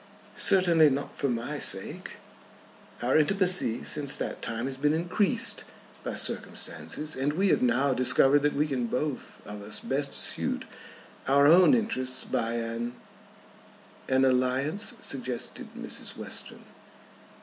"Certainly 0.33 0.89
not 0.89 1.15
for 1.15 1.29
my 1.29 1.59
sake." 1.59 2.13
"Our 3.03 3.19
intimacy 3.19 3.83
since 3.83 4.17
that 4.17 4.41
time 4.41 4.65
has 4.65 4.75
been 4.75 4.95
increased 4.95 5.63
by 6.03 6.15
circumstances, 6.15 7.15
and 7.15 7.33
we 7.33 7.49
have 7.49 7.61
now 7.61 7.93
discovered 7.93 8.41
that 8.41 8.55
we 8.55 8.65
can 8.65 8.87
both 8.87 9.41
of 9.45 9.61
us 9.61 9.79
best 9.79 10.15
suit 10.15 10.65
our 11.27 11.45
own 11.45 11.75
interests 11.75 12.23
by 12.23 12.53
an" 12.53 12.95
"An 14.09 14.25
alliance," 14.25 14.95
suggested 15.01 15.67
Mrs. 15.77 16.17
Western. 16.17 16.65